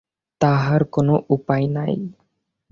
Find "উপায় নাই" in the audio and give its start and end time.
1.29-1.95